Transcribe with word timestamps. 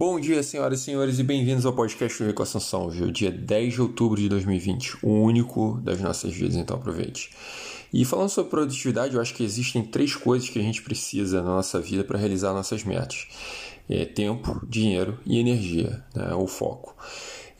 Bom 0.00 0.18
dia, 0.18 0.42
senhoras 0.42 0.80
e 0.80 0.84
senhores, 0.84 1.18
e 1.18 1.22
bem-vindos 1.22 1.66
ao 1.66 1.74
podcast 1.74 2.22
do 2.22 2.26
Rico 2.26 2.42
Assunção, 2.42 2.88
viu? 2.88 3.10
Dia 3.10 3.30
10 3.30 3.74
de 3.74 3.82
outubro 3.82 4.18
de 4.18 4.30
2020, 4.30 4.96
o 5.02 5.10
único 5.10 5.78
das 5.84 6.00
nossas 6.00 6.32
vidas, 6.32 6.56
então 6.56 6.78
aproveite. 6.78 7.28
E 7.92 8.02
falando 8.06 8.30
sobre 8.30 8.48
produtividade, 8.48 9.14
eu 9.14 9.20
acho 9.20 9.34
que 9.34 9.44
existem 9.44 9.82
três 9.82 10.16
coisas 10.16 10.48
que 10.48 10.58
a 10.58 10.62
gente 10.62 10.80
precisa 10.80 11.42
na 11.42 11.50
nossa 11.50 11.78
vida 11.78 12.02
para 12.02 12.18
realizar 12.18 12.54
nossas 12.54 12.82
metas: 12.82 13.28
é 13.90 14.06
tempo, 14.06 14.66
dinheiro 14.66 15.20
e 15.26 15.38
energia, 15.38 16.02
né? 16.14 16.32
o 16.34 16.46
foco. 16.46 16.96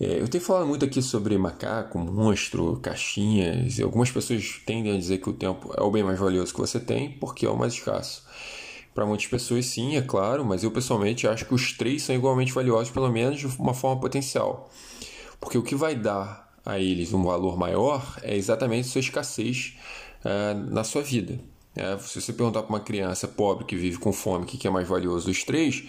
É, 0.01 0.19
eu 0.19 0.27
tenho 0.27 0.43
falado 0.43 0.67
muito 0.67 0.83
aqui 0.83 1.03
sobre 1.03 1.37
macaco, 1.37 1.99
monstro, 1.99 2.81
caixinhas, 2.83 3.79
e 3.79 3.83
algumas 3.83 4.11
pessoas 4.11 4.63
tendem 4.65 4.95
a 4.95 4.99
dizer 4.99 5.19
que 5.19 5.29
o 5.29 5.35
tempo 5.35 5.75
é 5.77 5.83
o 5.83 5.91
bem 5.91 6.03
mais 6.03 6.19
valioso 6.19 6.55
que 6.55 6.61
você 6.61 6.81
tem 6.81 7.11
porque 7.21 7.45
é 7.45 7.51
o 7.51 7.59
mais 7.59 7.75
escasso. 7.75 8.25
Para 9.01 9.07
muitas 9.07 9.27
pessoas, 9.27 9.65
sim, 9.65 9.97
é 9.97 10.03
claro, 10.03 10.45
mas 10.45 10.63
eu 10.63 10.71
pessoalmente 10.71 11.27
acho 11.27 11.47
que 11.47 11.55
os 11.55 11.73
três 11.73 12.03
são 12.03 12.15
igualmente 12.15 12.53
valiosos, 12.53 12.91
pelo 12.91 13.11
menos 13.11 13.41
de 13.41 13.47
uma 13.47 13.73
forma 13.73 13.99
potencial. 13.99 14.69
Porque 15.41 15.57
o 15.57 15.63
que 15.63 15.75
vai 15.75 15.95
dar 15.95 16.53
a 16.67 16.79
eles 16.79 17.15
um 17.15 17.25
valor 17.25 17.57
maior 17.57 18.19
é 18.23 18.37
exatamente 18.37 18.89
sua 18.89 18.99
escassez 18.99 19.75
uh, 20.23 20.71
na 20.71 20.85
sua 20.85 21.01
vida. 21.01 21.41
É, 21.81 21.99
se 21.99 22.21
você 22.21 22.33
perguntar 22.33 22.63
para 22.63 22.69
uma 22.69 22.81
criança 22.81 23.27
pobre 23.27 23.65
que 23.65 23.75
vive 23.75 23.99
com 23.99 24.13
fome 24.13 24.45
o 24.45 24.47
que 24.47 24.67
é 24.67 24.71
mais 24.71 24.87
valioso 24.87 25.27
dos 25.27 25.43
três, 25.45 25.83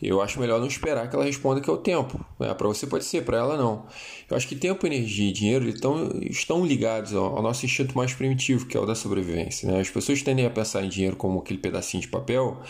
eu 0.00 0.20
acho 0.20 0.38
melhor 0.40 0.60
não 0.60 0.66
esperar 0.66 1.08
que 1.08 1.16
ela 1.16 1.24
responda 1.24 1.60
que 1.60 1.68
é 1.68 1.72
o 1.72 1.76
tempo. 1.76 2.24
Né? 2.38 2.52
Para 2.54 2.68
você 2.68 2.86
pode 2.86 3.04
ser, 3.04 3.24
para 3.24 3.38
ela 3.38 3.56
não. 3.56 3.86
Eu 4.30 4.36
acho 4.36 4.46
que 4.48 4.54
tempo, 4.54 4.86
energia 4.86 5.28
e 5.28 5.32
dinheiro 5.32 5.68
estão, 5.68 6.10
estão 6.22 6.64
ligados 6.64 7.14
ao, 7.14 7.36
ao, 7.36 7.42
nosso 7.42 7.64
instinto 7.66 7.96
mais 7.96 8.12
primitivo, 8.12 8.66
que 8.66 8.76
é 8.76 8.80
o 8.80 8.86
da 8.86 8.94
sobrevivência. 8.94 9.70
Né? 9.70 9.80
As 9.80 9.90
pessoas 9.90 10.22
tendem 10.22 10.46
a 10.46 10.50
pensar 10.50 10.84
em 10.84 10.88
dinheiro 10.88 11.16
como 11.16 11.40
aquele 11.40 11.58
pedacinho 11.58 12.00
de 12.00 12.08
papel, 12.08 12.60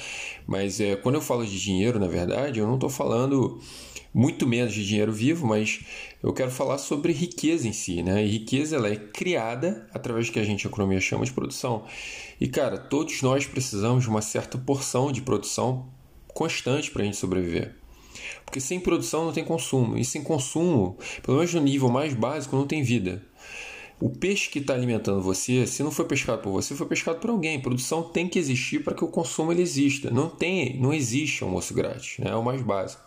mas 0.47 0.81
é, 0.81 0.97
quando 0.97 1.17
eu 1.17 1.23
falo 1.23 1.47
de 1.47 1.59
dinheiro, 1.61 1.99
na 1.99 2.09
verdade, 2.09 2.59
eu 2.59 2.67
não 2.67 2.75
estou 2.75 2.91
falando 2.91 3.61
muito 4.15 4.47
menos 4.47 4.75
de 4.75 4.87
dinheiro 4.87 5.13
vivo, 5.13 5.47
mas 5.47 5.81
eu 6.23 6.33
quero 6.33 6.51
falar 6.51 6.79
sobre 6.79 7.13
riqueza 7.13 7.67
em 7.67 7.73
si, 7.73 8.03
né? 8.03 8.25
E 8.25 8.29
riqueza 8.29 8.77
ela 8.77 8.89
é 8.89 8.97
criada 8.97 9.89
através 9.93 10.27
do 10.27 10.33
que 10.33 10.39
a 10.39 10.45
gente 10.45 10.67
economia 10.67 11.01
chama 11.01 11.25
de 11.25 11.33
produção. 11.33 11.85
E 12.41 12.47
cara, 12.49 12.77
todos 12.77 13.23
nós 13.23 13.47
precisamos 13.47 14.05
de 14.05 14.11
uma 14.11 14.23
certa 14.23 14.59
porção 14.59 15.11
de 15.11 15.23
produção 15.23 15.89
constante 16.29 16.91
para 16.91 17.03
a 17.03 17.05
gente 17.05 17.17
sobreviver. 17.17 17.75
Porque 18.45 18.61
sem 18.61 18.79
produção 18.79 19.25
não 19.25 19.33
tem 19.33 19.45
consumo, 19.45 19.97
e 19.97 20.05
sem 20.05 20.23
consumo, 20.23 20.99
pelo 21.23 21.39
menos 21.39 21.55
no 21.55 21.61
nível 21.61 21.89
mais 21.89 22.13
básico, 22.15 22.57
não 22.57 22.67
tem 22.67 22.83
vida. 22.83 23.23
O 24.01 24.11
peixe 24.11 24.51
que 24.51 24.59
está 24.59 24.75
alimentando 24.75 25.23
você, 25.23 25.65
se 25.65 25.83
não 25.83 25.93
foi 25.93 26.05
pescado 26.05 26.43
por 26.43 26.51
você, 26.51 26.75
foi 26.75 26.87
pescado 26.87 27.21
por 27.21 27.31
alguém. 27.31 27.61
Produção 27.61 28.03
tem 28.03 28.29
que 28.29 28.37
existir 28.37 28.83
para 28.83 28.95
que 28.95 29.05
o 29.05 29.09
consumo 29.09 29.53
ele 29.53 29.63
exista. 29.63 30.11
Não 30.11 30.29
tem, 30.29 30.77
não 30.81 30.93
existe 30.93 31.45
almoço 31.45 31.73
grátis, 31.73 32.19
né? 32.19 32.33
é 32.33 32.35
o 32.35 32.43
mais 32.43 32.61
básico. 32.63 33.01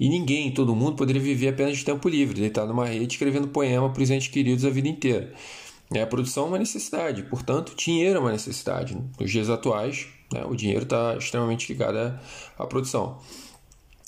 E 0.00 0.08
ninguém, 0.08 0.50
todo 0.50 0.74
mundo, 0.74 0.96
poderia 0.96 1.20
viver 1.20 1.48
apenas 1.48 1.76
de 1.76 1.84
tempo 1.84 2.08
livre, 2.08 2.40
deitado 2.40 2.68
numa 2.68 2.86
rede 2.86 3.12
escrevendo 3.12 3.48
poema 3.48 3.92
para 3.92 4.02
os 4.02 4.10
entes 4.10 4.28
queridos 4.28 4.64
a 4.64 4.70
vida 4.70 4.88
inteira. 4.88 5.34
A 6.02 6.06
produção 6.06 6.44
é 6.44 6.48
uma 6.48 6.58
necessidade, 6.58 7.22
portanto, 7.24 7.74
dinheiro 7.76 8.16
é 8.16 8.20
uma 8.20 8.32
necessidade. 8.32 8.96
Nos 9.18 9.30
dias 9.30 9.50
atuais, 9.50 10.06
né, 10.32 10.42
o 10.46 10.56
dinheiro 10.56 10.84
está 10.84 11.16
extremamente 11.18 11.70
ligado 11.70 12.18
à 12.58 12.66
produção. 12.66 13.18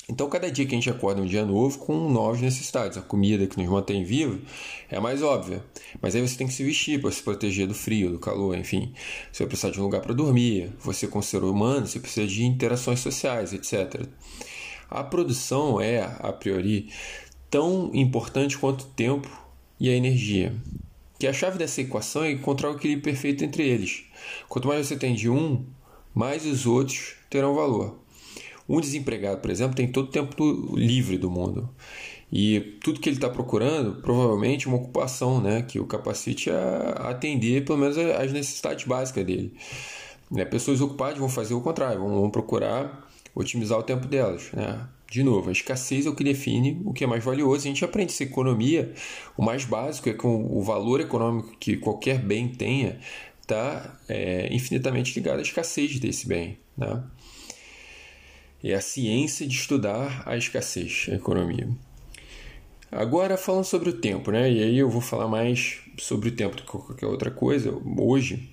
Então, 0.08 0.28
cada 0.28 0.50
dia 0.50 0.64
que 0.64 0.74
a 0.74 0.78
gente 0.78 0.88
acorda 0.88 1.20
um 1.20 1.26
dia 1.26 1.44
novo 1.44 1.78
com 1.78 2.10
novas 2.10 2.40
necessidades. 2.40 2.96
A 2.96 3.02
comida 3.02 3.46
que 3.46 3.60
nos 3.60 3.68
mantém 3.68 4.02
vivos 4.02 4.40
é 4.88 4.98
mais 4.98 5.22
óbvia. 5.22 5.62
Mas 6.00 6.14
aí 6.14 6.26
você 6.26 6.36
tem 6.36 6.46
que 6.46 6.52
se 6.52 6.64
vestir 6.64 7.00
para 7.00 7.10
se 7.10 7.22
proteger 7.22 7.66
do 7.66 7.74
frio, 7.74 8.10
do 8.10 8.18
calor, 8.18 8.56
enfim. 8.56 8.92
Você 9.30 9.44
vai 9.44 9.48
precisar 9.48 9.70
de 9.70 9.80
um 9.80 9.84
lugar 9.84 10.00
para 10.00 10.14
dormir. 10.14 10.72
Você, 10.80 11.06
como 11.06 11.22
ser 11.22 11.44
humano, 11.44 11.86
você 11.86 12.00
precisa 12.00 12.26
de 12.26 12.44
interações 12.44 13.00
sociais, 13.00 13.52
etc. 13.52 14.06
A 14.94 15.02
produção 15.02 15.80
é, 15.80 16.02
a 16.02 16.30
priori, 16.34 16.90
tão 17.50 17.90
importante 17.94 18.58
quanto 18.58 18.82
o 18.82 18.88
tempo 18.88 19.26
e 19.80 19.88
a 19.88 19.96
energia. 19.96 20.54
Que 21.18 21.26
a 21.26 21.32
chave 21.32 21.56
dessa 21.56 21.80
equação 21.80 22.24
é 22.24 22.30
encontrar 22.30 22.70
o 22.70 22.76
equilíbrio 22.76 23.02
perfeito 23.02 23.42
entre 23.42 23.66
eles. 23.66 24.04
Quanto 24.50 24.68
mais 24.68 24.86
você 24.86 24.94
tem 24.94 25.14
de 25.14 25.30
um, 25.30 25.64
mais 26.14 26.44
os 26.44 26.66
outros 26.66 27.14
terão 27.30 27.54
valor. 27.54 28.00
Um 28.68 28.82
desempregado, 28.82 29.40
por 29.40 29.50
exemplo, 29.50 29.74
tem 29.74 29.90
todo 29.90 30.08
o 30.08 30.10
tempo 30.10 30.76
livre 30.76 31.16
do 31.16 31.30
mundo. 31.30 31.70
E 32.30 32.60
tudo 32.82 33.00
que 33.00 33.08
ele 33.08 33.16
está 33.16 33.30
procurando, 33.30 34.02
provavelmente, 34.02 34.66
é 34.66 34.68
uma 34.68 34.76
ocupação 34.76 35.40
né, 35.40 35.62
que 35.62 35.80
o 35.80 35.86
capacite 35.86 36.50
a 36.50 37.08
atender 37.08 37.64
pelo 37.64 37.78
menos 37.78 37.96
as 37.96 38.30
necessidades 38.30 38.84
básicas 38.84 39.24
dele. 39.24 39.54
Né, 40.30 40.44
pessoas 40.44 40.82
ocupadas 40.82 41.18
vão 41.18 41.30
fazer 41.30 41.54
o 41.54 41.62
contrário, 41.62 41.98
vão 41.98 42.28
procurar 42.28 43.10
otimizar 43.34 43.78
o 43.78 43.82
tempo 43.82 44.06
delas. 44.06 44.50
Né? 44.52 44.86
De 45.10 45.22
novo, 45.22 45.50
a 45.50 45.52
escassez 45.52 46.06
é 46.06 46.08
o 46.08 46.14
que 46.14 46.24
define 46.24 46.80
o 46.84 46.92
que 46.92 47.04
é 47.04 47.06
mais 47.06 47.22
valioso. 47.22 47.66
A 47.66 47.68
gente 47.68 47.84
aprende 47.84 48.12
essa 48.12 48.22
economia. 48.22 48.92
O 49.36 49.42
mais 49.42 49.64
básico 49.64 50.08
é 50.08 50.14
que 50.14 50.26
o 50.26 50.62
valor 50.62 51.00
econômico 51.00 51.54
que 51.58 51.76
qualquer 51.76 52.18
bem 52.18 52.48
tenha 52.48 52.98
está 53.42 53.98
é, 54.08 54.48
infinitamente 54.50 55.14
ligado 55.14 55.40
à 55.40 55.42
escassez 55.42 55.98
desse 55.98 56.26
bem. 56.26 56.58
Né? 56.76 57.02
É 58.64 58.74
a 58.74 58.80
ciência 58.80 59.46
de 59.46 59.54
estudar 59.54 60.22
a 60.24 60.36
escassez, 60.36 61.06
a 61.10 61.14
economia. 61.14 61.68
Agora, 62.90 63.36
falando 63.36 63.64
sobre 63.64 63.88
o 63.90 63.94
tempo, 63.94 64.30
né? 64.30 64.50
e 64.50 64.62
aí 64.62 64.78
eu 64.78 64.88
vou 64.88 65.00
falar 65.00 65.26
mais 65.26 65.80
sobre 65.98 66.28
o 66.28 66.32
tempo 66.32 66.56
do 66.56 66.62
que 66.62 66.68
qualquer 66.68 67.06
outra 67.06 67.30
coisa. 67.30 67.74
Hoje, 67.98 68.51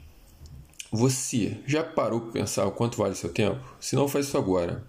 você 0.91 1.57
já 1.65 1.83
parou 1.83 2.21
para 2.21 2.31
pensar 2.31 2.65
o 2.65 2.71
quanto 2.71 2.97
vale 2.97 3.15
seu 3.15 3.29
tempo? 3.29 3.59
Se 3.79 3.95
não, 3.95 4.07
faz 4.07 4.27
isso 4.27 4.37
agora. 4.37 4.83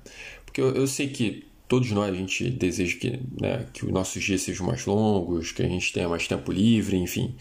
Porque 0.44 0.60
eu, 0.60 0.74
eu 0.74 0.86
sei 0.86 1.08
que 1.08 1.46
todos 1.68 1.90
nós 1.92 2.12
a 2.12 2.16
gente 2.16 2.50
deseja 2.50 2.98
que, 2.98 3.20
né, 3.40 3.66
que 3.72 3.86
os 3.86 3.92
nossos 3.92 4.22
dias 4.22 4.42
sejam 4.42 4.66
mais 4.66 4.84
longos, 4.86 5.52
que 5.52 5.62
a 5.62 5.68
gente 5.68 5.92
tenha 5.92 6.08
mais 6.08 6.26
tempo 6.26 6.50
livre, 6.50 6.96
enfim. 6.96 7.36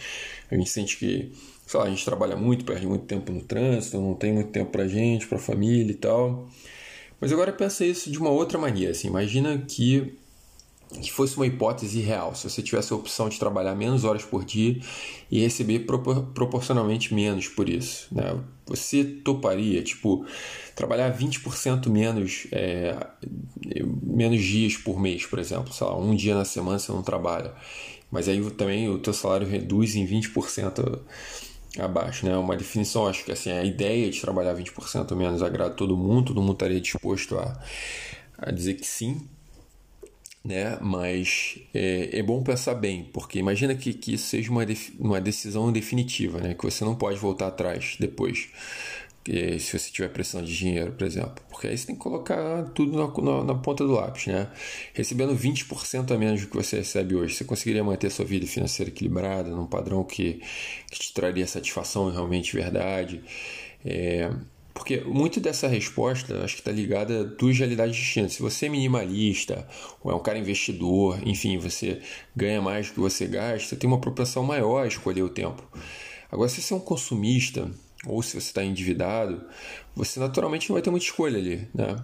A 0.51 0.55
gente 0.55 0.69
sente 0.69 0.97
que, 0.97 1.31
sei 1.65 1.79
lá, 1.79 1.87
a 1.87 1.89
gente 1.89 2.05
trabalha 2.05 2.35
muito, 2.35 2.63
perde 2.63 2.85
muito 2.85 3.05
tempo 3.05 3.31
no 3.31 3.41
trânsito, 3.41 3.99
não 3.99 4.13
tem 4.13 4.31
muito 4.31 4.51
tempo 4.51 4.71
para 4.71 4.87
gente, 4.87 5.25
para 5.25 5.39
família 5.39 5.91
e 5.91 5.95
tal. 5.95 6.47
Mas 7.19 7.33
agora 7.33 7.51
pensa 7.51 7.83
isso 7.83 8.11
de 8.11 8.19
uma 8.19 8.29
outra 8.29 8.59
maneira, 8.59 8.91
assim, 8.91 9.07
imagina 9.07 9.57
que 9.57 10.18
que 10.89 11.11
fosse 11.11 11.37
uma 11.37 11.45
hipótese 11.45 11.99
real, 12.01 12.33
se 12.33 12.49
você 12.49 12.63
tivesse 12.63 12.91
a 12.91 12.95
opção 12.95 13.29
de 13.29 13.37
trabalhar 13.37 13.75
menos 13.75 14.03
horas 14.03 14.23
por 14.23 14.43
dia 14.43 14.79
e 15.29 15.39
receber 15.39 15.79
propor 15.79 16.23
proporcionalmente 16.33 17.13
menos 17.13 17.47
por 17.47 17.69
isso, 17.69 18.07
né? 18.11 18.39
Você 18.65 19.03
toparia, 19.03 19.83
tipo, 19.83 20.25
trabalhar 20.75 21.15
20% 21.15 21.89
menos, 21.89 22.47
é, 22.51 22.95
menos 24.01 24.41
dias 24.41 24.77
por 24.77 24.99
mês, 24.99 25.25
por 25.25 25.37
exemplo, 25.37 25.71
sei 25.71 25.85
lá, 25.85 25.95
um 25.95 26.15
dia 26.15 26.35
na 26.35 26.45
semana 26.45 26.79
você 26.79 26.91
não 26.91 27.03
trabalha, 27.03 27.53
mas 28.11 28.27
aí 28.27 28.41
também 28.51 28.89
o 28.89 28.97
teu 28.97 29.13
salário 29.13 29.47
reduz 29.47 29.95
em 29.95 30.07
20% 30.07 30.99
abaixo, 31.77 32.25
né? 32.25 32.35
Uma 32.35 32.57
definição, 32.57 33.07
acho 33.07 33.23
que 33.23 33.31
assim, 33.31 33.51
a 33.51 33.63
ideia 33.63 34.09
de 34.09 34.19
trabalhar 34.19 34.55
20% 34.55 35.15
menos 35.15 35.43
agrada 35.43 35.75
todo 35.75 35.95
mundo, 35.95 36.27
todo 36.27 36.41
mundo 36.41 36.53
estaria 36.53 36.81
disposto 36.81 37.37
a, 37.37 37.59
a 38.39 38.51
dizer 38.51 38.73
que 38.75 38.87
sim, 38.87 39.27
né? 40.49 40.79
Mas 40.81 41.59
é, 41.75 42.09
é, 42.11 42.23
bom 42.23 42.41
pensar 42.41 42.73
bem, 42.73 43.07
porque 43.13 43.37
imagina 43.37 43.75
que, 43.75 43.93
que 43.93 44.15
isso 44.15 44.25
seja 44.25 44.49
uma, 44.49 44.65
uma 44.99 45.21
decisão 45.21 45.71
definitiva, 45.71 46.39
né? 46.39 46.55
Que 46.55 46.63
você 46.63 46.83
não 46.83 46.95
pode 46.95 47.19
voltar 47.19 47.47
atrás 47.47 47.95
depois, 47.99 48.49
se 49.23 49.77
você 49.77 49.91
tiver 49.91 50.09
pressão 50.09 50.41
de 50.41 50.57
dinheiro, 50.57 50.93
por 50.93 51.05
exemplo. 51.05 51.35
Porque 51.51 51.67
aí 51.67 51.77
você 51.77 51.85
tem 51.85 51.95
que 51.95 52.01
colocar 52.01 52.63
tudo 52.73 52.97
na, 52.97 53.31
na, 53.31 53.43
na 53.43 53.55
ponta 53.55 53.85
do 53.85 53.93
lápis, 53.93 54.25
né? 54.25 54.49
Recebendo 54.91 55.35
20% 55.35 56.11
a 56.11 56.17
menos 56.17 56.41
do 56.41 56.47
que 56.47 56.55
você 56.55 56.77
recebe 56.77 57.15
hoje, 57.15 57.35
você 57.35 57.43
conseguiria 57.43 57.83
manter 57.83 58.09
sua 58.09 58.25
vida 58.25 58.47
financeira 58.47 58.89
equilibrada, 58.89 59.51
num 59.51 59.67
padrão 59.67 60.03
que, 60.03 60.41
que 60.89 60.99
te 60.99 61.13
traria 61.13 61.45
satisfação 61.45 62.09
realmente 62.09 62.55
verdade. 62.55 63.21
É, 63.85 64.31
porque 64.73 65.01
muito 65.01 65.39
dessa 65.39 65.67
resposta 65.67 66.43
acho 66.43 66.55
que 66.55 66.61
está 66.61 66.71
ligada 66.71 67.21
a 67.21 67.23
duas 67.23 67.57
realidades 67.57 67.95
distintas. 67.95 68.33
Se 68.33 68.41
você 68.41 68.67
é 68.67 68.69
minimalista, 68.69 69.67
ou 70.03 70.11
é 70.11 70.15
um 70.15 70.19
cara 70.19 70.37
investidor, 70.37 71.19
enfim, 71.27 71.57
você 71.57 72.01
ganha 72.35 72.61
mais 72.61 72.87
do 72.87 72.93
que 72.93 72.99
você 72.99 73.27
gasta, 73.27 73.75
tem 73.75 73.87
uma 73.87 73.99
propensão 73.99 74.43
maior 74.43 74.83
a 74.83 74.87
escolher 74.87 75.23
o 75.23 75.29
tempo. 75.29 75.61
Agora, 76.31 76.49
se 76.49 76.61
você 76.61 76.73
é 76.73 76.77
um 76.77 76.81
consumista, 76.81 77.69
ou 78.05 78.21
se 78.21 78.31
você 78.31 78.47
está 78.47 78.63
endividado, 78.63 79.43
você 79.95 80.19
naturalmente 80.19 80.69
não 80.69 80.75
vai 80.75 80.81
ter 80.81 80.89
muita 80.89 81.05
escolha 81.05 81.37
ali, 81.37 81.67
né? 81.73 81.95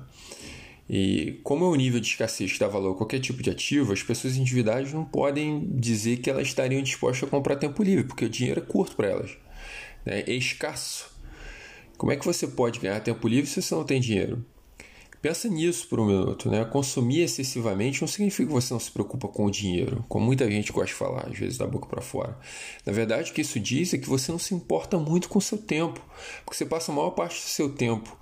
E 0.88 1.40
como 1.44 1.66
é 1.66 1.68
o 1.68 1.76
nível 1.76 2.00
de 2.00 2.08
escassez 2.08 2.54
que 2.54 2.60
dá 2.60 2.68
valor 2.68 2.94
a 2.94 2.96
qualquer 2.96 3.20
tipo 3.20 3.42
de 3.42 3.50
ativo, 3.50 3.92
as 3.92 4.04
pessoas 4.04 4.38
endividadas 4.38 4.94
não 4.94 5.04
podem 5.04 5.68
dizer 5.72 6.18
que 6.18 6.30
elas 6.30 6.48
estariam 6.48 6.82
dispostas 6.82 7.28
a 7.28 7.32
comprar 7.32 7.56
tempo 7.56 7.82
livre, 7.82 8.04
porque 8.04 8.26
o 8.26 8.30
dinheiro 8.30 8.60
é 8.60 8.64
curto 8.64 8.96
para 8.96 9.08
elas, 9.08 9.32
né? 10.06 10.24
é 10.28 10.34
escasso. 10.34 11.15
Como 11.98 12.12
é 12.12 12.16
que 12.16 12.26
você 12.26 12.48
pode 12.48 12.80
ganhar 12.80 13.00
tempo 13.00 13.28
livre 13.28 13.50
se 13.50 13.62
você 13.62 13.74
não 13.74 13.84
tem 13.84 14.02
dinheiro? 14.02 14.44
Pensa 15.22 15.50
nisso 15.50 15.88
por 15.88 16.00
um 16.00 16.06
minuto, 16.06 16.52
né? 16.52 16.64
Consumir 16.66 17.22
excessivamente 17.22 18.00
não 18.00 18.08
significa 18.08 18.46
que 18.46 18.54
você 18.54 18.72
não 18.72 18.80
se 18.80 18.92
preocupa 18.92 19.28
com 19.28 19.46
o 19.46 19.50
dinheiro, 19.50 20.06
como 20.08 20.24
muita 20.24 20.50
gente 20.52 20.72
gosta 20.72 20.88
de 20.88 20.94
falar, 20.94 21.26
às 21.28 21.36
vezes 21.36 21.58
da 21.58 21.66
boca 21.66 21.88
para 21.88 22.02
fora. 22.02 22.38
Na 22.86 22.94
verdade, 22.94 23.32
o 23.32 23.34
que 23.34 23.42
isso 23.42 23.60
diz 23.60 23.92
é 23.94 23.98
que 23.98 24.08
você 24.08 24.32
não 24.32 24.38
se 24.38 24.54
importa 24.54 25.00
muito 25.00 25.28
com 25.28 25.40
o 25.40 25.42
seu 25.42 25.58
tempo, 25.58 26.00
porque 26.44 26.58
você 26.58 26.66
passa 26.66 26.92
a 26.92 26.96
maior 26.96 27.10
parte 27.10 27.42
do 27.42 27.48
seu 27.48 27.70
tempo 27.70 28.16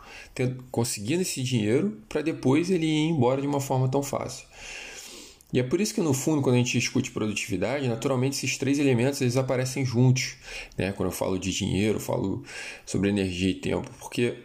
conseguindo 0.71 1.23
esse 1.23 1.43
dinheiro 1.43 1.97
para 2.07 2.21
depois 2.21 2.69
ele 2.69 2.85
ir 2.85 3.09
embora 3.09 3.41
de 3.41 3.47
uma 3.47 3.59
forma 3.59 3.89
tão 3.89 4.01
fácil. 4.01 4.47
E 5.53 5.59
é 5.59 5.63
por 5.63 5.79
isso 5.79 5.94
que 5.94 6.01
no 6.01 6.13
fundo, 6.13 6.41
quando 6.41 6.55
a 6.55 6.57
gente 6.57 6.79
discute 6.79 7.11
produtividade, 7.11 7.88
naturalmente 7.88 8.35
esses 8.35 8.57
três 8.57 8.79
elementos 8.79 9.21
eles 9.21 9.38
aparecem 9.38 9.85
juntos, 9.85 10.35
né? 10.75 10.91
Quando 10.91 11.09
eu 11.09 11.15
falo 11.15 11.38
de 11.38 11.53
dinheiro, 11.53 11.97
eu 11.97 12.01
falo 12.01 12.44
sobre 12.85 13.09
energia 13.09 13.51
e 13.51 13.53
tempo, 13.53 13.89
porque 14.00 14.35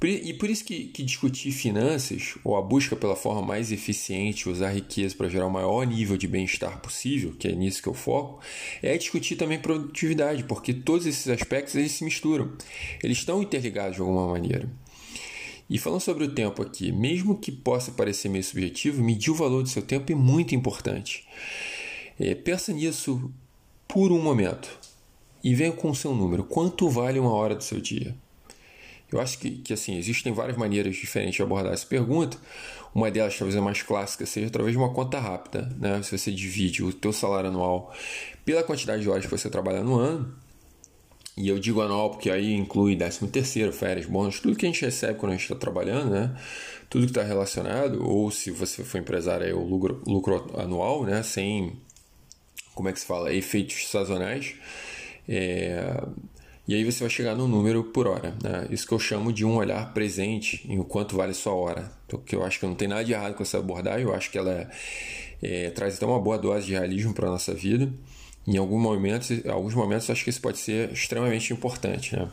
e 0.00 0.32
por 0.32 0.48
isso 0.48 0.64
que, 0.64 0.84
que, 0.84 1.02
discutir 1.02 1.50
finanças, 1.50 2.36
ou 2.44 2.56
a 2.56 2.62
busca 2.62 2.94
pela 2.94 3.16
forma 3.16 3.42
mais 3.42 3.72
eficiente, 3.72 4.48
usar 4.48 4.70
riqueza 4.70 5.16
para 5.16 5.28
gerar 5.28 5.46
o 5.46 5.50
maior 5.50 5.84
nível 5.84 6.16
de 6.16 6.28
bem-estar 6.28 6.80
possível, 6.80 7.34
que 7.36 7.48
é 7.48 7.52
nisso 7.52 7.82
que 7.82 7.88
eu 7.88 7.94
foco, 7.94 8.40
é 8.80 8.96
discutir 8.96 9.34
também 9.34 9.58
produtividade, 9.58 10.44
porque 10.44 10.72
todos 10.72 11.04
esses 11.04 11.26
aspectos 11.26 11.74
eles 11.74 11.90
se 11.90 12.04
misturam. 12.04 12.52
Eles 13.02 13.18
estão 13.18 13.42
interligados 13.42 13.96
de 13.96 14.00
alguma 14.00 14.28
maneira. 14.28 14.70
E 15.68 15.78
falando 15.78 16.00
sobre 16.00 16.24
o 16.24 16.32
tempo 16.32 16.62
aqui, 16.62 16.90
mesmo 16.90 17.38
que 17.38 17.52
possa 17.52 17.92
parecer 17.92 18.28
meio 18.28 18.44
subjetivo, 18.44 19.02
medir 19.02 19.30
o 19.30 19.34
valor 19.34 19.62
do 19.62 19.68
seu 19.68 19.82
tempo 19.82 20.10
é 20.10 20.14
muito 20.14 20.54
importante. 20.54 21.26
É, 22.18 22.34
pensa 22.34 22.72
nisso 22.72 23.30
por 23.86 24.10
um 24.10 24.20
momento 24.20 24.68
e 25.44 25.54
venha 25.54 25.72
com 25.72 25.90
o 25.90 25.94
seu 25.94 26.14
número. 26.14 26.42
Quanto 26.44 26.88
vale 26.88 27.18
uma 27.18 27.32
hora 27.32 27.54
do 27.54 27.62
seu 27.62 27.80
dia? 27.80 28.16
Eu 29.10 29.20
acho 29.20 29.38
que, 29.38 29.50
que 29.50 29.72
assim, 29.72 29.96
existem 29.96 30.32
várias 30.32 30.56
maneiras 30.56 30.96
diferentes 30.96 31.36
de 31.36 31.42
abordar 31.42 31.72
essa 31.72 31.86
pergunta. 31.86 32.36
Uma 32.94 33.10
delas, 33.10 33.36
talvez 33.36 33.56
a 33.56 33.62
mais 33.62 33.82
clássica, 33.82 34.26
seja 34.26 34.48
através 34.48 34.72
de 34.72 34.78
uma 34.78 34.92
conta 34.92 35.18
rápida. 35.18 35.70
Né? 35.78 36.02
Se 36.02 36.16
você 36.16 36.30
divide 36.30 36.82
o 36.82 36.92
teu 36.92 37.12
salário 37.12 37.48
anual 37.48 37.94
pela 38.44 38.62
quantidade 38.62 39.02
de 39.02 39.08
horas 39.08 39.24
que 39.24 39.30
você 39.30 39.48
trabalha 39.48 39.82
no 39.82 39.98
ano, 39.98 40.34
e 41.38 41.48
eu 41.48 41.58
digo 41.58 41.80
anual 41.80 42.10
porque 42.10 42.30
aí 42.30 42.52
inclui 42.52 42.96
13 42.96 43.28
terceiro, 43.28 43.72
férias, 43.72 44.06
bônus, 44.06 44.40
tudo 44.40 44.56
que 44.56 44.66
a 44.66 44.68
gente 44.68 44.84
recebe 44.84 45.18
quando 45.18 45.32
a 45.32 45.34
gente 45.36 45.44
está 45.44 45.54
trabalhando, 45.54 46.10
né? 46.10 46.36
Tudo 46.90 47.04
que 47.04 47.12
está 47.12 47.22
relacionado, 47.22 48.04
ou 48.04 48.30
se 48.30 48.50
você 48.50 48.82
for 48.82 48.98
empresário, 48.98 49.46
é 49.46 49.54
o 49.54 49.62
lucro, 49.62 50.02
lucro 50.06 50.50
anual, 50.58 51.04
né? 51.04 51.22
Sem, 51.22 51.76
como 52.74 52.88
é 52.88 52.92
que 52.92 52.98
se 52.98 53.06
fala, 53.06 53.32
efeitos 53.32 53.88
sazonais. 53.88 54.56
É, 55.28 56.02
e 56.66 56.74
aí 56.74 56.84
você 56.84 57.00
vai 57.00 57.08
chegar 57.08 57.34
no 57.34 57.46
número 57.46 57.84
por 57.84 58.06
hora. 58.06 58.34
Né? 58.42 58.66
Isso 58.70 58.86
que 58.86 58.92
eu 58.92 58.98
chamo 58.98 59.32
de 59.32 59.44
um 59.44 59.56
olhar 59.56 59.94
presente 59.94 60.66
em 60.68 60.78
o 60.78 60.84
quanto 60.84 61.16
vale 61.16 61.32
sua 61.34 61.54
hora. 61.54 61.90
Porque 62.08 62.34
eu 62.34 62.44
acho 62.44 62.58
que 62.58 62.66
não 62.66 62.74
tem 62.74 62.88
nada 62.88 63.04
de 63.04 63.12
errado 63.12 63.34
com 63.34 63.42
essa 63.42 63.58
abordagem, 63.58 64.02
eu 64.02 64.14
acho 64.14 64.30
que 64.30 64.36
ela 64.36 64.52
é, 64.52 64.68
é, 65.42 65.70
traz 65.70 65.96
até 65.96 66.04
uma 66.04 66.20
boa 66.20 66.36
dose 66.36 66.66
de 66.66 66.72
realismo 66.72 67.14
para 67.14 67.28
a 67.28 67.30
nossa 67.30 67.54
vida. 67.54 67.90
Em 68.48 68.56
alguns 68.56 68.82
momentos, 68.82 69.46
alguns 69.46 69.74
momentos 69.74 70.08
acho 70.08 70.24
que 70.24 70.30
isso 70.30 70.40
pode 70.40 70.58
ser 70.58 70.90
extremamente 70.92 71.52
importante. 71.52 72.16
Né? 72.16 72.28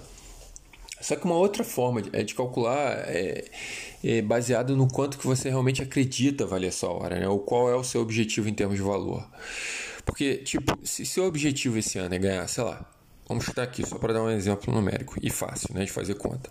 Só 1.02 1.16
que 1.16 1.26
uma 1.26 1.36
outra 1.36 1.64
forma 1.64 2.02
é 2.14 2.24
de 2.24 2.34
calcular 2.34 3.04
é, 3.08 3.46
é 4.04 4.22
baseado 4.22 4.78
no 4.78 4.88
quanto 4.88 5.18
que 5.18 5.28
você 5.28 5.50
realmente 5.50 5.82
acredita 5.82 6.46
valer 6.46 6.70
a 6.70 6.72
sua 6.72 6.92
hora, 6.92 7.20
né? 7.20 7.28
ou 7.28 7.40
qual 7.40 7.70
é 7.70 7.76
o 7.76 7.84
seu 7.84 8.02
objetivo 8.02 8.48
em 8.48 8.54
termos 8.54 8.78
de 8.78 8.84
valor. 8.84 9.28
Porque, 10.06 10.38
tipo, 10.38 10.80
se 10.84 11.06
seu 11.06 11.26
objetivo 11.26 11.78
esse 11.78 11.98
ano 11.98 12.16
é 12.16 12.20
ganhar, 12.20 12.48
sei 12.48 12.64
lá, 12.64 12.88
Vamos 13.28 13.44
chutar 13.44 13.64
aqui, 13.64 13.86
só 13.86 13.98
para 13.98 14.14
dar 14.14 14.22
um 14.22 14.30
exemplo 14.30 14.72
numérico 14.72 15.16
e 15.22 15.32
fácil 15.32 15.74
né, 15.74 15.84
de 15.84 15.92
fazer 15.92 16.14
conta. 16.14 16.50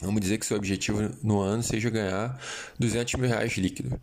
Vamos 0.00 0.20
dizer 0.20 0.38
que 0.38 0.46
seu 0.46 0.56
objetivo 0.56 1.10
no 1.22 1.40
ano 1.40 1.62
seja 1.62 1.90
ganhar 1.90 2.40
200 2.78 3.14
mil 3.14 3.28
reais 3.28 3.52
líquido. 3.52 4.00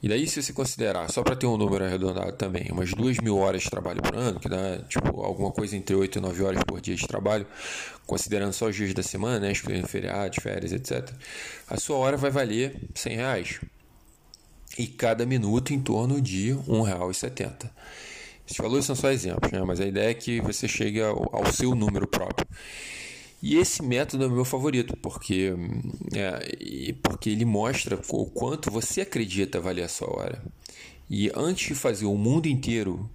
E 0.00 0.08
daí, 0.08 0.28
se 0.28 0.40
você 0.40 0.52
considerar, 0.52 1.10
só 1.10 1.22
para 1.22 1.34
ter 1.34 1.46
um 1.46 1.56
número 1.56 1.84
arredondado 1.84 2.32
também, 2.32 2.68
umas 2.70 2.92
2 2.92 3.18
mil 3.18 3.36
horas 3.38 3.62
de 3.62 3.70
trabalho 3.70 4.00
por 4.00 4.14
ano, 4.14 4.38
que 4.38 4.48
dá 4.48 4.78
tipo, 4.88 5.20
alguma 5.22 5.50
coisa 5.50 5.76
entre 5.76 5.96
8 5.96 6.18
e 6.18 6.20
9 6.20 6.42
horas 6.44 6.62
por 6.64 6.80
dia 6.80 6.94
de 6.94 7.06
trabalho, 7.06 7.46
considerando 8.06 8.52
só 8.52 8.66
os 8.66 8.76
dias 8.76 8.94
da 8.94 9.02
semana, 9.02 9.40
né, 9.40 9.50
excluindo 9.50 9.88
feriados, 9.88 10.38
férias, 10.40 10.72
etc., 10.72 11.12
a 11.68 11.76
sua 11.76 11.96
hora 11.96 12.16
vai 12.16 12.30
valer 12.30 12.76
100 12.94 13.16
reais. 13.16 13.60
E 14.78 14.86
cada 14.86 15.26
minuto 15.26 15.74
em 15.74 15.80
torno 15.80 16.20
de 16.20 16.52
R$ 16.52 16.60
1,70. 16.68 17.68
Esses 18.46 18.56
valores 18.56 18.84
são 18.84 18.94
só 18.94 19.10
exemplos, 19.10 19.50
né? 19.50 19.60
mas 19.62 19.80
a 19.80 19.86
ideia 19.86 20.10
é 20.10 20.14
que 20.14 20.40
você 20.40 20.68
chegue 20.68 21.02
ao, 21.02 21.28
ao 21.34 21.52
seu 21.52 21.74
número 21.74 22.06
próprio. 22.06 22.46
E 23.40 23.56
esse 23.56 23.82
método 23.82 24.24
é 24.24 24.26
o 24.26 24.30
meu 24.30 24.44
favorito, 24.44 24.96
porque, 24.96 25.52
é, 26.12 26.94
porque 27.02 27.30
ele 27.30 27.44
mostra 27.44 27.98
o 28.08 28.26
quanto 28.26 28.70
você 28.70 29.02
acredita 29.02 29.60
valer 29.60 29.84
a 29.84 29.88
sua 29.88 30.10
hora. 30.10 30.42
E 31.08 31.30
antes 31.34 31.68
de 31.68 31.74
fazer 31.74 32.06
o 32.06 32.16
mundo 32.16 32.46
inteiro 32.46 33.08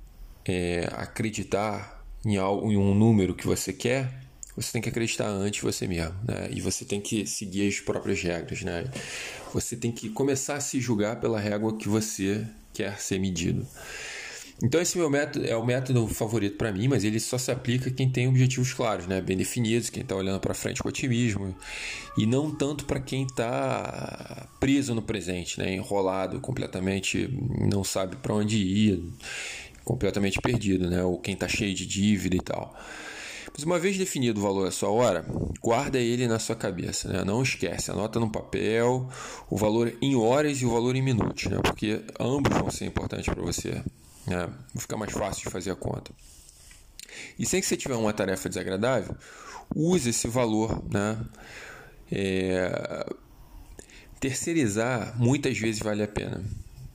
é, 0.45 0.89
acreditar 0.93 2.03
em, 2.25 2.37
algo, 2.37 2.71
em 2.71 2.77
um 2.77 2.95
número 2.95 3.35
que 3.35 3.45
você 3.45 3.73
quer, 3.73 4.23
você 4.55 4.71
tem 4.71 4.81
que 4.81 4.89
acreditar 4.89 5.27
antes 5.27 5.61
você 5.61 5.87
mesmo, 5.87 6.15
né? 6.27 6.49
E 6.51 6.61
você 6.61 6.85
tem 6.85 7.01
que 7.01 7.25
seguir 7.25 7.67
as 7.67 7.79
próprias 7.79 8.21
regras, 8.21 8.61
né? 8.61 8.85
Você 9.53 9.75
tem 9.75 9.91
que 9.91 10.09
começar 10.09 10.55
a 10.55 10.61
se 10.61 10.79
julgar 10.79 11.19
pela 11.19 11.39
régua 11.39 11.75
que 11.75 11.89
você 11.89 12.47
quer 12.71 12.99
ser 12.99 13.19
medido. 13.19 13.65
Então 14.63 14.80
esse 14.80 14.98
meu 14.98 15.10
método 15.10 15.45
é 15.45 15.57
o 15.57 15.65
método 15.65 16.07
favorito 16.07 16.56
para 16.56 16.71
mim, 16.71 16.88
mas 16.88 17.04
ele 17.04 17.19
só 17.19 17.38
se 17.38 17.51
aplica 17.51 17.92
quem 17.92 18.10
tem 18.10 18.30
objetivos 18.30 18.74
claros, 18.74 19.06
né? 19.07 19.19
bem 19.19 19.36
definidos, 19.36 19.89
quem 19.89 20.04
está 20.04 20.15
olhando 20.15 20.39
para 20.39 20.54
frente 20.54 20.81
com 20.81 20.88
otimismo, 20.88 21.54
e 22.18 22.25
não 22.25 22.50
tanto 22.50 22.86
para 22.86 23.01
quem 23.01 23.24
está 23.24 24.48
preso 24.62 24.95
no 24.95 25.01
presente, 25.01 25.60
né? 25.60 25.75
enrolado 25.75 26.39
completamente, 26.39 27.30
não 27.69 27.83
sabe 27.83 28.15
para 28.15 28.33
onde 28.33 28.56
ir, 28.57 29.04
completamente 29.83 30.39
perdido, 30.39 30.89
né? 30.89 31.04
ou 31.04 31.19
quem 31.19 31.33
está 31.33 31.50
cheio 31.50 31.75
de 31.75 31.86
dívida 31.86 32.38
e 32.38 32.42
tal. 32.42 32.74
Mas 33.54 33.65
uma 33.65 33.77
vez 33.77 33.98
definido 33.98 34.39
o 34.39 34.44
valor 34.44 34.63
da 34.63 34.71
sua 34.71 34.89
hora, 34.89 35.25
guarda 35.62 36.00
ele 36.00 36.25
na 36.25 36.39
sua 36.39 36.56
cabeça, 36.56 37.07
né? 37.07 37.24
Não 37.24 37.44
esquece, 37.44 37.92
anota 37.92 38.19
no 38.19 38.27
papel 38.27 39.07
o 39.48 39.56
valor 39.56 39.94
em 40.01 40.15
horas 40.15 40.57
e 40.57 40.65
o 40.65 40.71
valor 40.71 40.95
em 40.95 41.04
minutos, 41.04 41.45
né? 41.45 41.60
Porque 41.62 42.01
ambos 42.19 42.51
vão 42.57 42.71
ser 42.71 42.86
importantes 42.86 43.31
para 43.31 43.44
você. 43.44 43.83
Né? 44.27 44.47
Vai 44.73 44.81
ficar 44.81 44.97
mais 44.97 45.11
fácil 45.11 45.43
de 45.45 45.49
fazer 45.49 45.71
a 45.71 45.75
conta. 45.75 46.11
E 47.37 47.45
sem 47.45 47.61
que 47.61 47.67
você 47.67 47.77
tiver 47.77 47.95
uma 47.95 48.13
tarefa 48.13 48.49
desagradável, 48.49 49.15
use 49.75 50.09
esse 50.09 50.27
valor. 50.27 50.83
Né? 50.89 51.17
É... 52.11 53.05
Terceirizar 54.19 55.15
muitas 55.19 55.57
vezes 55.57 55.81
vale 55.81 56.03
a 56.03 56.07
pena. 56.07 56.43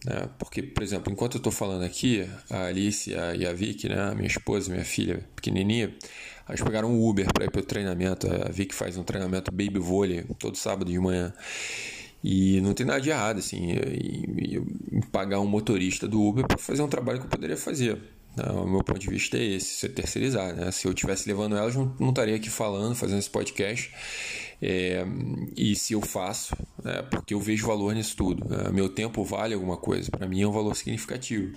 Né? 0.04 0.28
Porque, 0.38 0.62
por 0.62 0.82
exemplo, 0.82 1.12
enquanto 1.12 1.34
eu 1.34 1.38
estou 1.38 1.52
falando 1.52 1.84
aqui, 1.84 2.28
a 2.48 2.64
Alice 2.64 3.10
e 3.10 3.46
a 3.46 3.52
Vicky, 3.52 3.88
né? 3.88 4.14
minha 4.14 4.28
esposa, 4.28 4.70
minha 4.70 4.84
filha 4.84 5.24
pequenininha, 5.36 5.94
elas 6.48 6.62
pegaram 6.62 6.90
um 6.90 7.06
Uber 7.06 7.30
para 7.32 7.44
ir 7.44 7.50
para 7.50 7.60
o 7.60 7.64
treinamento. 7.64 8.26
A 8.26 8.50
Vicky 8.50 8.74
faz 8.74 8.96
um 8.96 9.04
treinamento 9.04 9.50
baby 9.50 9.78
vôlei 9.78 10.24
todo 10.38 10.56
sábado 10.56 10.90
de 10.90 10.98
manhã. 10.98 11.32
E 12.22 12.60
não 12.60 12.74
tem 12.74 12.84
nada 12.84 13.00
de 13.00 13.10
errado 13.10 13.38
assim, 13.38 13.72
em, 13.72 14.66
em 14.92 15.00
pagar 15.12 15.40
um 15.40 15.46
motorista 15.46 16.08
do 16.08 16.20
Uber 16.20 16.46
para 16.46 16.58
fazer 16.58 16.82
um 16.82 16.88
trabalho 16.88 17.20
que 17.20 17.26
eu 17.26 17.30
poderia 17.30 17.56
fazer. 17.56 17.98
Né? 18.36 18.44
O 18.50 18.66
meu 18.66 18.82
ponto 18.82 18.98
de 18.98 19.08
vista 19.08 19.36
é 19.36 19.42
esse, 19.42 19.74
ser 19.74 19.88
terceirizar. 19.90 20.54
Né? 20.54 20.70
Se 20.70 20.86
eu 20.86 20.92
estivesse 20.92 21.28
levando 21.28 21.56
elas, 21.56 21.74
não, 21.74 21.94
não 21.98 22.10
estaria 22.10 22.36
aqui 22.36 22.50
falando, 22.50 22.94
fazendo 22.94 23.18
esse 23.18 23.30
podcast. 23.30 23.92
É, 24.60 25.04
e 25.56 25.76
se 25.76 25.92
eu 25.92 26.00
faço, 26.00 26.56
é 26.84 27.02
porque 27.02 27.34
eu 27.34 27.40
vejo 27.40 27.66
valor 27.66 27.94
nisso 27.94 28.16
tudo. 28.16 28.48
Né? 28.48 28.70
Meu 28.72 28.88
tempo 28.88 29.24
vale 29.24 29.54
alguma 29.54 29.76
coisa, 29.76 30.10
para 30.10 30.26
mim 30.26 30.42
é 30.42 30.46
um 30.46 30.52
valor 30.52 30.74
significativo. 30.74 31.56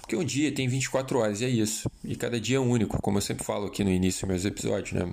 Porque 0.00 0.16
um 0.16 0.24
dia 0.24 0.50
tem 0.52 0.66
24 0.66 1.18
horas 1.18 1.40
e 1.40 1.44
é 1.44 1.48
isso. 1.48 1.90
E 2.02 2.16
cada 2.16 2.40
dia 2.40 2.56
é 2.56 2.60
único, 2.60 3.00
como 3.00 3.18
eu 3.18 3.22
sempre 3.22 3.44
falo 3.44 3.66
aqui 3.66 3.84
no 3.84 3.90
início 3.90 4.22
dos 4.22 4.28
meus 4.28 4.44
episódios. 4.44 4.92
Né? 4.92 5.12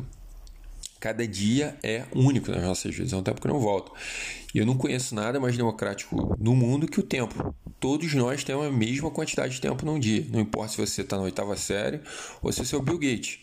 Cada 1.00 1.28
dia 1.28 1.78
é 1.84 2.06
único 2.14 2.52
nas 2.52 2.64
nossas 2.64 2.94
vidas, 2.94 3.14
é 3.14 3.16
um 3.16 3.24
tempo 3.24 3.40
que 3.40 3.48
não 3.48 3.60
volta. 3.60 3.92
E 4.54 4.58
eu 4.58 4.66
não 4.66 4.76
conheço 4.76 5.14
nada 5.14 5.40
mais 5.40 5.56
democrático 5.56 6.36
no 6.40 6.56
mundo 6.56 6.88
que 6.88 7.00
o 7.00 7.04
tempo. 7.04 7.54
Todos 7.80 8.14
nós 8.16 8.44
temos 8.44 8.66
a 8.66 8.72
mesma 8.72 9.12
quantidade 9.12 9.54
de 9.54 9.62
tempo 9.62 9.86
num 9.86 10.00
dia. 10.00 10.26
Não 10.32 10.40
importa 10.40 10.72
se 10.72 10.78
você 10.78 11.02
está 11.02 11.18
na 11.18 11.24
oitava 11.24 11.56
série 11.56 12.02
ou 12.42 12.52
se 12.52 12.66
você 12.66 12.76
é 12.76 12.78
o 12.78 12.82
Bill 12.82 12.98
Gates. 12.98 13.40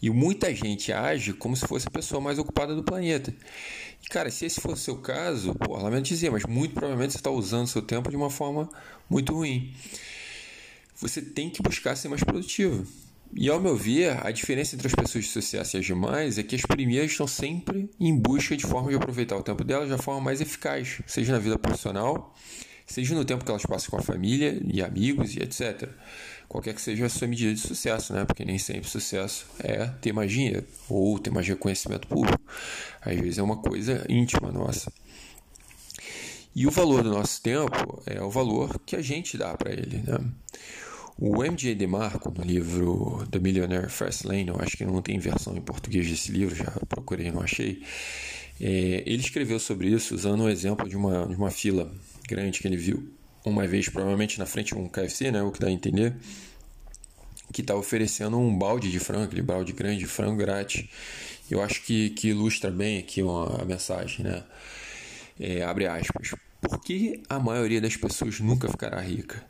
E 0.00 0.10
muita 0.10 0.52
gente 0.54 0.92
age 0.92 1.32
como 1.32 1.56
se 1.56 1.66
fosse 1.66 1.86
a 1.86 1.90
pessoa 1.90 2.20
mais 2.20 2.38
ocupada 2.38 2.74
do 2.74 2.82
planeta. 2.82 3.34
E, 4.02 4.08
cara, 4.08 4.30
se 4.30 4.46
esse 4.46 4.60
fosse 4.60 4.82
o 4.82 4.84
seu 4.84 4.96
caso, 4.98 5.54
pô, 5.54 5.76
lamento 5.76 6.04
dizer, 6.04 6.30
mas 6.30 6.44
muito 6.44 6.74
provavelmente 6.74 7.12
você 7.12 7.18
está 7.18 7.30
usando 7.30 7.66
seu 7.66 7.82
tempo 7.82 8.10
de 8.10 8.16
uma 8.16 8.30
forma 8.30 8.68
muito 9.10 9.34
ruim. 9.34 9.74
Você 10.96 11.22
tem 11.22 11.50
que 11.50 11.62
buscar 11.62 11.96
ser 11.96 12.08
mais 12.08 12.22
produtivo. 12.22 12.86
E 13.34 13.48
ao 13.48 13.60
meu 13.60 13.76
ver, 13.76 14.24
a 14.26 14.30
diferença 14.30 14.74
entre 14.74 14.86
as 14.86 14.94
pessoas 14.94 15.24
de 15.24 15.30
sucesso 15.30 15.76
e 15.76 15.80
as 15.80 15.86
demais 15.86 16.38
é 16.38 16.42
que 16.42 16.56
as 16.56 16.62
primeiras 16.62 17.10
estão 17.10 17.26
sempre 17.26 17.90
em 18.00 18.16
busca 18.16 18.56
de 18.56 18.64
forma 18.64 18.90
de 18.90 18.96
aproveitar 18.96 19.36
o 19.36 19.42
tempo 19.42 19.62
delas 19.62 19.88
da 19.90 19.98
forma 19.98 20.20
mais 20.20 20.40
eficaz, 20.40 21.00
seja 21.06 21.32
na 21.32 21.38
vida 21.38 21.58
profissional, 21.58 22.34
seja 22.86 23.14
no 23.14 23.24
tempo 23.24 23.44
que 23.44 23.50
elas 23.50 23.64
passam 23.64 23.90
com 23.90 23.98
a 23.98 24.02
família 24.02 24.58
e 24.64 24.82
amigos 24.82 25.36
e 25.36 25.42
etc. 25.42 25.88
Qualquer 26.48 26.74
que 26.74 26.80
seja 26.80 27.04
a 27.04 27.08
sua 27.10 27.28
medida 27.28 27.52
de 27.52 27.60
sucesso, 27.60 28.14
né? 28.14 28.24
Porque 28.24 28.44
nem 28.44 28.58
sempre 28.58 28.88
sucesso 28.88 29.46
é 29.58 29.86
ter 30.00 30.12
mais 30.12 30.32
dinheiro 30.32 30.64
ou 30.88 31.18
ter 31.18 31.30
mais 31.30 31.46
reconhecimento 31.46 32.08
público. 32.08 32.40
Às 33.02 33.20
vezes 33.20 33.38
é 33.38 33.42
uma 33.42 33.58
coisa 33.58 34.06
íntima 34.08 34.50
nossa. 34.50 34.90
E 36.54 36.66
o 36.66 36.70
valor 36.70 37.02
do 37.02 37.10
nosso 37.10 37.42
tempo 37.42 38.02
é 38.06 38.20
o 38.22 38.30
valor 38.30 38.80
que 38.86 38.96
a 38.96 39.02
gente 39.02 39.36
dá 39.36 39.54
para 39.54 39.70
ele. 39.70 39.98
Né? 39.98 40.18
O 41.20 41.42
MJ 41.42 41.74
DeMarco, 41.74 42.30
no 42.30 42.44
livro 42.44 43.26
The 43.28 43.40
Millionaire 43.40 43.88
Fast 43.88 44.24
Lane, 44.24 44.46
eu 44.46 44.56
acho 44.60 44.76
que 44.76 44.84
não 44.84 45.02
tem 45.02 45.18
versão 45.18 45.56
em 45.56 45.60
português 45.60 46.08
desse 46.08 46.30
livro, 46.30 46.54
já 46.54 46.70
procurei 46.88 47.26
e 47.26 47.30
não 47.32 47.42
achei. 47.42 47.82
É, 48.60 49.02
ele 49.04 49.20
escreveu 49.20 49.58
sobre 49.58 49.88
isso 49.88 50.14
usando 50.14 50.44
um 50.44 50.48
exemplo 50.48 50.88
de 50.88 50.96
uma, 50.96 51.26
de 51.26 51.34
uma 51.34 51.50
fila 51.50 51.92
grande 52.28 52.60
que 52.60 52.68
ele 52.68 52.76
viu 52.76 53.12
uma 53.44 53.66
vez, 53.66 53.88
provavelmente 53.88 54.38
na 54.38 54.46
frente 54.46 54.74
de 54.74 54.80
um 54.80 54.88
KFC, 54.88 55.32
né, 55.32 55.42
o 55.42 55.50
que 55.50 55.58
dá 55.58 55.66
a 55.66 55.72
entender, 55.72 56.14
que 57.52 57.62
está 57.62 57.74
oferecendo 57.74 58.38
um 58.38 58.56
balde 58.56 58.88
de 58.88 59.00
frango, 59.00 59.24
aquele 59.24 59.42
balde 59.42 59.72
grande 59.72 59.98
de 59.98 60.06
frango 60.06 60.36
grátis. 60.36 60.88
Eu 61.50 61.60
acho 61.60 61.82
que, 61.82 62.10
que 62.10 62.28
ilustra 62.28 62.70
bem 62.70 62.96
aqui 62.98 63.24
uma, 63.24 63.62
a 63.62 63.64
mensagem, 63.64 64.24
né? 64.24 64.44
É, 65.40 65.62
abre 65.64 65.88
aspas. 65.88 66.32
Por 66.60 66.80
que 66.80 67.22
a 67.28 67.40
maioria 67.40 67.80
das 67.80 67.96
pessoas 67.96 68.38
nunca 68.38 68.68
ficará 68.68 69.00
rica? 69.00 69.44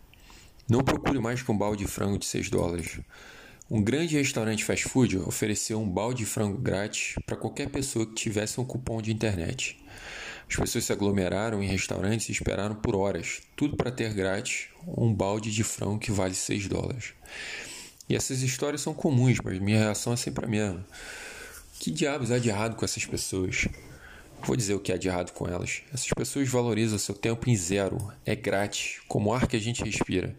Não 0.69 0.85
procure 0.85 1.19
mais 1.19 1.41
que 1.41 1.51
um 1.51 1.57
balde 1.57 1.85
de 1.85 1.91
frango 1.91 2.19
de 2.19 2.27
6 2.27 2.51
dólares. 2.51 3.01
Um 3.71 3.83
grande 3.83 4.19
restaurante 4.19 4.65
fast 4.65 4.87
food 4.87 5.17
ofereceu 5.19 5.81
um 5.81 5.89
balde 5.89 6.19
de 6.19 6.27
frango 6.27 6.59
grátis 6.59 7.15
para 7.25 7.37
qualquer 7.37 7.71
pessoa 7.71 8.05
que 8.05 8.15
tivesse 8.15 8.61
um 8.61 8.65
cupom 8.67 9.01
de 9.01 9.11
internet. 9.11 9.83
As 10.47 10.57
pessoas 10.57 10.85
se 10.85 10.93
aglomeraram 10.93 11.63
em 11.63 11.67
restaurantes 11.67 12.29
e 12.29 12.33
esperaram 12.33 12.75
por 12.75 12.95
horas, 12.95 13.41
tudo 13.57 13.77
para 13.77 13.91
ter 13.91 14.13
grátis 14.13 14.69
um 14.87 15.13
balde 15.13 15.51
de 15.51 15.65
frango 15.65 15.99
que 15.99 16.13
vale 16.13 16.35
6 16.35 16.69
dólares. 16.69 17.15
E 18.07 18.15
essas 18.15 18.43
histórias 18.43 18.83
são 18.83 18.93
comuns, 18.93 19.39
mas 19.43 19.59
minha 19.59 19.79
reação 19.79 20.13
é 20.13 20.17
sempre 20.17 20.45
a 20.45 20.49
mesma. 20.49 20.87
Que 21.79 21.91
diabos 21.91 22.31
há 22.31 22.39
de 22.39 22.51
errado 22.51 22.77
com 22.77 22.85
essas 22.85 23.07
pessoas? 23.07 23.69
Vou 24.43 24.57
dizer 24.57 24.75
o 24.75 24.81
que 24.81 24.93
há 24.93 24.97
de 24.97 25.09
errado 25.09 25.33
com 25.33 25.47
elas. 25.47 25.83
Essas 25.93 26.09
pessoas 26.09 26.49
valorizam 26.49 26.99
seu 26.99 27.15
tempo 27.15 27.51
em 27.51 27.57
zero, 27.57 27.99
é 28.25 28.35
grátis, 28.35 29.01
como 29.07 29.31
o 29.31 29.35
ar 29.35 29.47
que 29.47 29.57
a 29.57 29.61
gente 29.61 29.85
respira. 29.85 30.37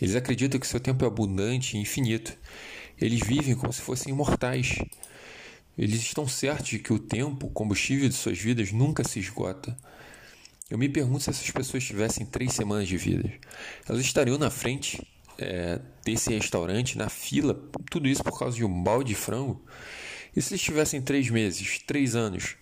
Eles 0.00 0.14
acreditam 0.14 0.60
que 0.60 0.66
seu 0.66 0.78
tempo 0.78 1.04
é 1.04 1.08
abundante 1.08 1.76
e 1.76 1.80
infinito. 1.80 2.36
Eles 3.00 3.20
vivem 3.20 3.54
como 3.54 3.72
se 3.72 3.80
fossem 3.80 4.12
imortais. 4.12 4.78
Eles 5.76 6.00
estão 6.00 6.28
certos 6.28 6.68
de 6.68 6.78
que 6.78 6.92
o 6.92 6.98
tempo, 6.98 7.46
o 7.46 7.50
combustível 7.50 8.08
de 8.08 8.14
suas 8.14 8.38
vidas, 8.38 8.70
nunca 8.70 9.02
se 9.02 9.18
esgota. 9.18 9.76
Eu 10.68 10.78
me 10.78 10.88
pergunto 10.88 11.24
se 11.24 11.30
essas 11.30 11.50
pessoas 11.50 11.82
tivessem 11.82 12.24
três 12.24 12.52
semanas 12.52 12.86
de 12.86 12.96
vida. 12.96 13.32
Elas 13.88 14.00
estariam 14.02 14.38
na 14.38 14.50
frente 14.50 15.04
é, 15.38 15.80
desse 16.04 16.30
restaurante, 16.30 16.98
na 16.98 17.08
fila, 17.08 17.60
tudo 17.90 18.06
isso 18.06 18.22
por 18.22 18.38
causa 18.38 18.56
de 18.56 18.64
um 18.64 18.82
balde 18.82 19.08
de 19.08 19.14
frango? 19.14 19.60
E 20.36 20.40
se 20.40 20.52
eles 20.52 20.62
tivessem 20.62 21.00
três 21.02 21.28
meses, 21.28 21.80
três 21.86 22.14
anos? 22.14 22.56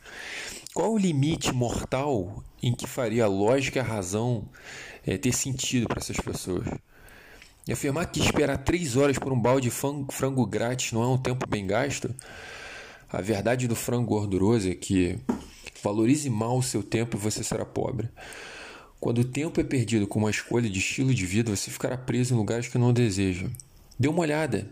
Qual 0.78 0.92
o 0.92 0.96
limite 0.96 1.52
mortal 1.52 2.40
em 2.62 2.72
que 2.72 2.86
faria 2.86 3.24
a 3.24 3.26
lógica 3.26 3.80
e 3.80 3.82
a 3.82 3.84
razão 3.84 4.48
é, 5.04 5.18
ter 5.18 5.34
sentido 5.34 5.88
para 5.88 5.98
essas 5.98 6.18
pessoas? 6.18 6.68
E 7.66 7.72
afirmar 7.72 8.06
que 8.06 8.20
esperar 8.20 8.58
três 8.58 8.96
horas 8.96 9.18
por 9.18 9.32
um 9.32 9.40
balde 9.40 9.70
de 9.70 9.74
frango 9.74 10.46
grátis 10.46 10.92
não 10.92 11.02
é 11.02 11.08
um 11.08 11.18
tempo 11.18 11.48
bem 11.48 11.66
gasto? 11.66 12.14
A 13.10 13.20
verdade 13.20 13.66
do 13.66 13.74
frango 13.74 14.06
gorduroso 14.06 14.70
é 14.70 14.74
que 14.76 15.18
valorize 15.82 16.30
mal 16.30 16.56
o 16.56 16.62
seu 16.62 16.80
tempo 16.80 17.16
e 17.16 17.20
você 17.20 17.42
será 17.42 17.64
pobre. 17.64 18.08
Quando 19.00 19.22
o 19.22 19.24
tempo 19.24 19.60
é 19.60 19.64
perdido 19.64 20.06
com 20.06 20.20
uma 20.20 20.30
escolha 20.30 20.70
de 20.70 20.78
estilo 20.78 21.12
de 21.12 21.26
vida, 21.26 21.56
você 21.56 21.72
ficará 21.72 21.98
preso 21.98 22.34
em 22.34 22.36
lugares 22.36 22.68
que 22.68 22.78
não 22.78 22.92
deseja. 22.92 23.48
Dê 23.98 24.06
uma 24.06 24.20
olhada. 24.20 24.70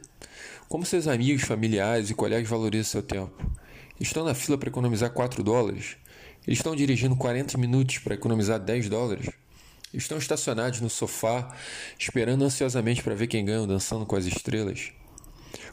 Como 0.68 0.86
seus 0.86 1.08
amigos, 1.08 1.42
familiares 1.42 2.10
e 2.10 2.14
colegas 2.14 2.48
valorizam 2.48 2.92
seu 2.92 3.02
tempo? 3.02 3.65
Estão 3.98 4.24
na 4.24 4.34
fila 4.34 4.58
para 4.58 4.68
economizar 4.68 5.10
4 5.10 5.42
dólares? 5.42 5.96
Eles 6.46 6.58
estão 6.58 6.76
dirigindo 6.76 7.16
40 7.16 7.56
minutos 7.56 7.98
para 7.98 8.14
economizar 8.14 8.60
10 8.60 8.88
dólares? 8.88 9.30
Estão 9.92 10.18
estacionados 10.18 10.80
no 10.80 10.90
sofá, 10.90 11.54
esperando 11.98 12.44
ansiosamente 12.44 13.02
para 13.02 13.14
ver 13.14 13.26
quem 13.26 13.44
ganha 13.44 13.66
dançando 13.66 14.04
com 14.04 14.14
as 14.14 14.26
estrelas? 14.26 14.92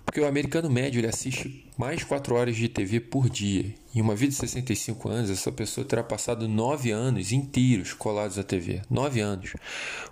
Porque 0.06 0.20
o 0.20 0.27
americano 0.27 0.70
médio 0.70 1.00
ele 1.00 1.08
assiste 1.08 1.70
mais 1.77 2.03
4 2.03 2.36
horas 2.36 2.56
de 2.56 2.70
TV 2.70 3.00
por 3.00 3.30
dia. 3.30 3.74
Em 3.94 4.01
uma 4.01 4.15
vida 4.15 4.32
de 4.32 4.38
65 4.38 5.10
anos, 5.10 5.30
essa 5.30 5.51
pessoa 5.51 5.86
terá 5.86 6.03
passado 6.03 6.48
9 6.48 6.92
anos 6.92 7.32
inteiros 7.32 7.94
colados 7.94 8.38
à 8.38 8.44
TV. 8.44 8.82
9 8.89 9.20
anos. 9.20 9.53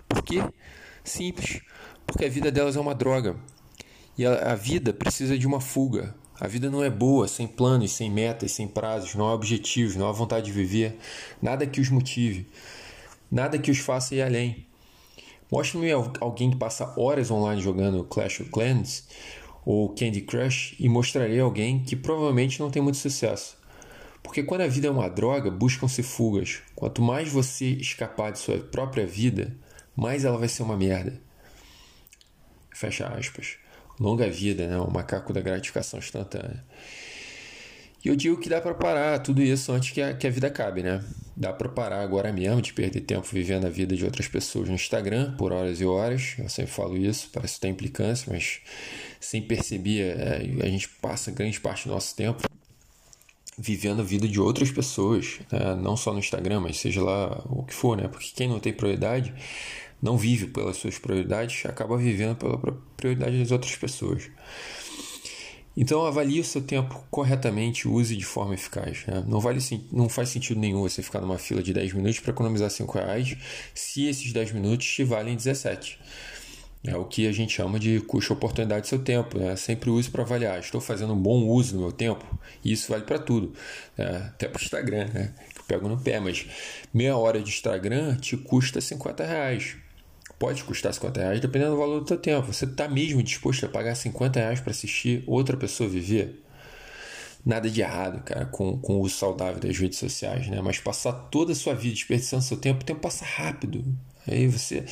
Por 0.08 0.22
quê? 0.22 0.42
Simples. 1.04 1.60
Porque 2.06 2.24
a 2.24 2.28
vida 2.28 2.50
delas 2.50 2.76
é 2.76 2.80
uma 2.80 2.94
droga. 2.94 3.36
E 4.16 4.26
a 4.26 4.54
vida 4.54 4.92
precisa 4.92 5.38
de 5.38 5.46
uma 5.46 5.60
fuga. 5.60 6.14
A 6.40 6.48
vida 6.48 6.70
não 6.70 6.82
é 6.82 6.90
boa 6.90 7.28
sem 7.28 7.46
planos, 7.46 7.92
sem 7.92 8.10
metas, 8.10 8.52
sem 8.52 8.66
prazos, 8.66 9.14
não 9.14 9.26
há 9.26 9.34
objetivos, 9.34 9.96
não 9.96 10.08
há 10.08 10.12
vontade 10.12 10.46
de 10.46 10.52
viver, 10.52 10.98
nada 11.40 11.66
que 11.66 11.80
os 11.80 11.90
motive, 11.90 12.48
nada 13.30 13.58
que 13.58 13.70
os 13.70 13.78
faça 13.78 14.14
ir 14.14 14.22
além. 14.22 14.66
Mostre-me 15.50 15.92
alguém 15.92 16.50
que 16.50 16.56
passa 16.56 16.98
horas 16.98 17.30
online 17.30 17.60
jogando 17.60 18.04
Clash 18.04 18.40
of 18.40 18.50
Clans 18.50 19.06
ou 19.66 19.90
Candy 19.90 20.22
Crush 20.22 20.74
e 20.80 20.88
mostrarei 20.88 21.38
alguém 21.38 21.80
que 21.80 21.94
provavelmente 21.94 22.58
não 22.58 22.70
tem 22.70 22.82
muito 22.82 22.96
sucesso. 22.96 23.56
Porque 24.22 24.42
quando 24.42 24.62
a 24.62 24.66
vida 24.66 24.88
é 24.88 24.90
uma 24.90 25.10
droga, 25.10 25.50
buscam-se 25.50 26.02
fugas. 26.02 26.62
Quanto 26.74 27.02
mais 27.02 27.28
você 27.28 27.66
escapar 27.66 28.32
de 28.32 28.38
sua 28.38 28.58
própria 28.58 29.06
vida, 29.06 29.54
mais 29.94 30.24
ela 30.24 30.38
vai 30.38 30.48
ser 30.48 30.62
uma 30.62 30.76
merda. 30.76 31.20
Fecha 32.70 33.06
aspas 33.08 33.61
longa 34.02 34.28
vida, 34.28 34.66
né? 34.66 34.76
o 34.78 34.90
macaco 34.90 35.32
da 35.32 35.40
gratificação 35.40 35.98
instantânea. 35.98 36.62
E 38.04 38.08
eu 38.08 38.16
digo 38.16 38.36
que 38.36 38.48
dá 38.48 38.60
para 38.60 38.74
parar 38.74 39.20
tudo 39.20 39.40
isso 39.40 39.70
antes 39.70 39.92
que 39.92 40.02
a, 40.02 40.12
que 40.12 40.26
a 40.26 40.30
vida 40.30 40.48
acabe, 40.48 40.82
né? 40.82 41.00
Dá 41.36 41.52
para 41.52 41.68
parar 41.68 42.00
agora 42.00 42.32
mesmo 42.32 42.60
de 42.60 42.72
perder 42.72 43.02
tempo 43.02 43.24
vivendo 43.30 43.64
a 43.64 43.70
vida 43.70 43.94
de 43.94 44.04
outras 44.04 44.26
pessoas 44.26 44.68
no 44.68 44.74
Instagram 44.74 45.36
por 45.36 45.52
horas 45.52 45.80
e 45.80 45.84
horas. 45.84 46.34
Eu 46.36 46.48
sempre 46.48 46.72
falo 46.72 46.96
isso, 46.96 47.30
parece 47.32 47.60
ter 47.60 47.68
implicância, 47.68 48.30
mas 48.30 48.60
sem 49.20 49.40
perceber, 49.40 50.18
é, 50.18 50.64
a 50.64 50.68
gente 50.68 50.88
passa 50.88 51.30
grande 51.30 51.60
parte 51.60 51.86
do 51.86 51.94
nosso 51.94 52.16
tempo 52.16 52.42
vivendo 53.56 54.00
a 54.00 54.04
vida 54.04 54.26
de 54.26 54.40
outras 54.40 54.72
pessoas, 54.72 55.38
né? 55.52 55.76
não 55.76 55.96
só 55.96 56.12
no 56.12 56.18
Instagram, 56.18 56.58
mas 56.58 56.78
seja 56.78 57.00
lá 57.02 57.40
o 57.46 57.62
que 57.62 57.74
for, 57.74 57.96
né? 57.96 58.08
Porque 58.08 58.32
quem 58.34 58.48
não 58.48 58.58
tem 58.58 58.72
prioridade 58.72 59.32
não 60.02 60.18
vive 60.18 60.48
pelas 60.48 60.76
suas 60.76 60.98
prioridades, 60.98 61.64
acaba 61.64 61.96
vivendo 61.96 62.34
pela 62.34 62.58
prioridade 62.96 63.38
das 63.38 63.52
outras 63.52 63.76
pessoas. 63.76 64.28
Então 65.76 66.04
avalie 66.04 66.40
o 66.40 66.44
seu 66.44 66.60
tempo 66.60 67.02
corretamente, 67.10 67.88
use 67.88 68.14
de 68.14 68.24
forma 68.24 68.54
eficaz. 68.54 69.06
Né? 69.06 69.24
Não, 69.26 69.40
vale, 69.40 69.58
não 69.90 70.08
faz 70.08 70.28
sentido 70.28 70.60
nenhum 70.60 70.82
você 70.82 71.02
ficar 71.02 71.20
numa 71.20 71.38
fila 71.38 71.62
de 71.62 71.72
10 71.72 71.94
minutos 71.94 72.20
para 72.20 72.32
economizar 72.32 72.68
5 72.68 72.92
reais 72.98 73.36
se 73.72 74.06
esses 74.06 74.32
10 74.32 74.52
minutos 74.52 74.86
te 74.86 75.04
valem 75.04 75.34
17. 75.34 75.98
É 76.84 76.96
o 76.96 77.04
que 77.04 77.28
a 77.28 77.32
gente 77.32 77.54
chama 77.54 77.78
de 77.78 78.00
custo-oportunidade 78.00 78.82
do 78.82 78.88
seu 78.88 78.98
tempo. 78.98 79.38
Né? 79.38 79.54
Sempre 79.54 79.88
use 79.88 80.10
para 80.10 80.22
avaliar. 80.22 80.58
Estou 80.58 80.80
fazendo 80.80 81.12
um 81.12 81.16
bom 81.16 81.46
uso 81.46 81.74
do 81.74 81.80
meu 81.80 81.92
tempo? 81.92 82.26
E 82.64 82.72
isso 82.72 82.90
vale 82.90 83.04
para 83.04 83.20
tudo. 83.20 83.54
Né? 83.96 84.30
Até 84.34 84.48
para 84.48 84.60
o 84.60 84.62
Instagram, 84.62 85.06
né? 85.14 85.32
eu 85.56 85.62
pego 85.62 85.88
no 85.88 85.98
pé. 85.98 86.18
Mas 86.18 86.44
meia 86.92 87.16
hora 87.16 87.40
de 87.40 87.48
Instagram 87.48 88.16
te 88.16 88.36
custa 88.36 88.80
50 88.80 89.24
reais 89.24 89.76
pode 90.42 90.64
custar 90.64 90.92
50 90.92 91.20
reais 91.20 91.40
dependendo 91.40 91.70
do 91.70 91.76
valor 91.76 92.00
do 92.00 92.04
teu 92.04 92.18
tempo. 92.18 92.52
Você 92.52 92.64
está 92.64 92.88
mesmo 92.88 93.22
disposto 93.22 93.64
a 93.64 93.68
pagar 93.68 93.94
50 93.94 94.40
reais 94.40 94.60
para 94.60 94.72
assistir 94.72 95.22
outra 95.24 95.56
pessoa 95.56 95.88
viver? 95.88 96.42
Nada 97.46 97.70
de 97.70 97.80
errado, 97.80 98.24
cara, 98.24 98.46
com, 98.46 98.76
com 98.76 98.94
o 98.96 99.02
uso 99.02 99.14
saudável 99.14 99.60
das 99.60 99.78
redes 99.78 100.00
sociais, 100.00 100.48
né? 100.48 100.60
Mas 100.60 100.80
passar 100.80 101.12
toda 101.12 101.52
a 101.52 101.54
sua 101.54 101.74
vida 101.74 101.94
desperdiçando 101.94 102.42
seu 102.42 102.56
tempo, 102.56 102.82
o 102.82 102.84
tempo 102.84 102.98
passa 102.98 103.24
rápido. 103.24 103.84
Aí 104.26 104.48
você. 104.48 104.84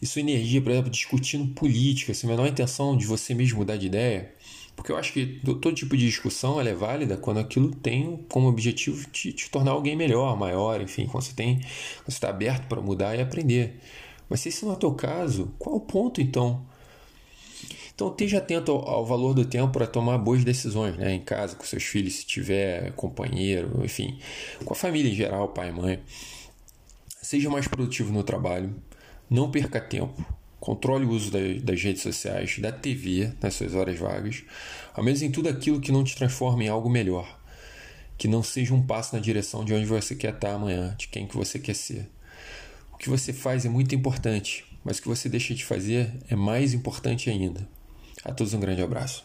E 0.00 0.06
sua 0.06 0.20
energia, 0.20 0.62
por 0.62 0.70
exemplo, 0.70 0.90
discutindo 0.90 1.52
política, 1.54 2.14
sem 2.14 2.30
a 2.30 2.32
menor 2.32 2.46
intenção 2.46 2.96
de 2.96 3.04
você 3.04 3.34
mesmo 3.34 3.58
mudar 3.58 3.76
de 3.76 3.86
ideia. 3.86 4.32
Porque 4.76 4.92
eu 4.92 4.96
acho 4.96 5.12
que 5.12 5.40
todo 5.44 5.72
tipo 5.72 5.96
de 5.96 6.06
discussão 6.06 6.60
é 6.60 6.72
válida 6.72 7.16
quando 7.16 7.38
aquilo 7.40 7.74
tem 7.74 8.24
como 8.28 8.46
objetivo 8.46 9.08
te, 9.10 9.32
te 9.32 9.50
tornar 9.50 9.72
alguém 9.72 9.96
melhor, 9.96 10.36
maior, 10.36 10.80
enfim, 10.80 11.06
quando 11.06 11.24
você 11.24 11.32
tem. 11.32 11.58
Você 12.06 12.10
está 12.10 12.28
aberto 12.28 12.68
para 12.68 12.80
mudar 12.80 13.16
e 13.16 13.20
aprender. 13.20 13.80
Mas 14.34 14.40
se 14.40 14.48
esse 14.48 14.64
não 14.64 14.72
é 14.72 14.76
teu 14.76 14.92
caso, 14.92 15.54
qual 15.60 15.76
o 15.76 15.80
ponto 15.80 16.20
então? 16.20 16.66
Então 17.94 18.08
esteja 18.08 18.38
atento 18.38 18.72
ao, 18.72 18.88
ao 18.88 19.06
valor 19.06 19.32
do 19.32 19.44
tempo 19.44 19.72
para 19.72 19.86
tomar 19.86 20.18
boas 20.18 20.42
decisões, 20.42 20.96
né? 20.96 21.14
Em 21.14 21.20
casa, 21.20 21.54
com 21.54 21.62
seus 21.62 21.84
filhos, 21.84 22.14
se 22.14 22.26
tiver 22.26 22.90
companheiro, 22.94 23.84
enfim, 23.84 24.18
com 24.64 24.72
a 24.72 24.76
família 24.76 25.08
em 25.08 25.14
geral, 25.14 25.50
pai 25.50 25.68
e 25.68 25.72
mãe. 25.72 26.02
Seja 27.22 27.48
mais 27.48 27.68
produtivo 27.68 28.12
no 28.12 28.24
trabalho, 28.24 28.74
não 29.30 29.52
perca 29.52 29.80
tempo, 29.80 30.26
controle 30.58 31.04
o 31.04 31.10
uso 31.10 31.30
das 31.62 31.80
redes 31.80 32.02
sociais, 32.02 32.58
da 32.58 32.72
TV 32.72 33.32
nas 33.40 33.54
suas 33.54 33.72
horas 33.72 33.96
vagas, 33.96 34.42
ao 34.94 35.04
menos 35.04 35.22
em 35.22 35.30
tudo 35.30 35.48
aquilo 35.48 35.80
que 35.80 35.92
não 35.92 36.02
te 36.02 36.16
transforme 36.16 36.64
em 36.64 36.68
algo 36.68 36.90
melhor, 36.90 37.38
que 38.18 38.26
não 38.26 38.42
seja 38.42 38.74
um 38.74 38.84
passo 38.84 39.14
na 39.14 39.22
direção 39.22 39.64
de 39.64 39.72
onde 39.72 39.86
você 39.86 40.16
quer 40.16 40.34
estar 40.34 40.54
amanhã, 40.54 40.92
de 40.98 41.06
quem 41.06 41.24
que 41.24 41.36
você 41.36 41.56
quer 41.56 41.76
ser. 41.76 42.10
Que 43.04 43.10
você 43.10 43.34
faz 43.34 43.66
é 43.66 43.68
muito 43.68 43.94
importante, 43.94 44.64
mas 44.82 44.96
o 44.96 45.02
que 45.02 45.08
você 45.08 45.28
deixa 45.28 45.54
de 45.54 45.62
fazer 45.62 46.10
é 46.26 46.34
mais 46.34 46.72
importante 46.72 47.28
ainda. 47.28 47.68
A 48.24 48.32
todos 48.32 48.54
um 48.54 48.60
grande 48.60 48.80
abraço. 48.80 49.22